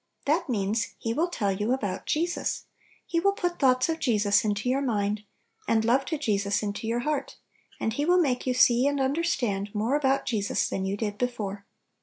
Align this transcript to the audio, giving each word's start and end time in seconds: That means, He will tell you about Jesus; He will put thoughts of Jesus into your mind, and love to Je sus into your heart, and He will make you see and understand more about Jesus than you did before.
That 0.25 0.49
means, 0.49 0.95
He 0.97 1.13
will 1.13 1.27
tell 1.27 1.51
you 1.51 1.73
about 1.73 2.07
Jesus; 2.07 2.65
He 3.05 3.19
will 3.19 3.33
put 3.33 3.59
thoughts 3.59 3.87
of 3.87 3.99
Jesus 3.99 4.43
into 4.43 4.67
your 4.67 4.81
mind, 4.81 5.25
and 5.67 5.85
love 5.85 6.05
to 6.05 6.17
Je 6.17 6.39
sus 6.39 6.63
into 6.63 6.87
your 6.87 7.01
heart, 7.01 7.37
and 7.79 7.93
He 7.93 8.03
will 8.05 8.19
make 8.19 8.47
you 8.47 8.55
see 8.55 8.87
and 8.87 8.99
understand 8.99 9.75
more 9.75 9.95
about 9.95 10.25
Jesus 10.25 10.67
than 10.67 10.85
you 10.87 10.97
did 10.97 11.19
before. 11.19 11.67